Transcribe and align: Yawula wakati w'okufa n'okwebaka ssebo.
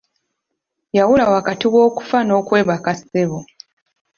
Yawula 0.97 1.23
wakati 1.35 1.65
w'okufa 1.73 2.17
n'okwebaka 2.23 2.91
ssebo. 2.99 3.39